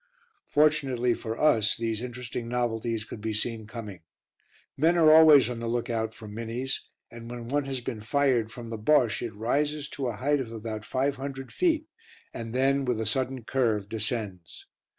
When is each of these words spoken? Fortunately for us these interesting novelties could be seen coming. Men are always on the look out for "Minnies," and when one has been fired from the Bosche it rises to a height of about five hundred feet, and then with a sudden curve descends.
Fortunately 0.47 1.13
for 1.13 1.39
us 1.39 1.77
these 1.77 2.01
interesting 2.01 2.47
novelties 2.47 3.05
could 3.05 3.21
be 3.21 3.33
seen 3.35 3.67
coming. 3.67 4.01
Men 4.75 4.97
are 4.97 5.11
always 5.11 5.47
on 5.47 5.59
the 5.59 5.67
look 5.67 5.91
out 5.91 6.15
for 6.15 6.27
"Minnies," 6.27 6.81
and 7.11 7.29
when 7.29 7.49
one 7.49 7.65
has 7.65 7.81
been 7.81 8.01
fired 8.01 8.51
from 8.51 8.71
the 8.71 8.79
Bosche 8.79 9.21
it 9.21 9.35
rises 9.35 9.87
to 9.89 10.07
a 10.07 10.15
height 10.15 10.39
of 10.39 10.51
about 10.51 10.85
five 10.85 11.17
hundred 11.17 11.53
feet, 11.53 11.85
and 12.33 12.51
then 12.51 12.83
with 12.83 12.99
a 12.99 13.05
sudden 13.05 13.43
curve 13.43 13.87
descends. 13.89 14.65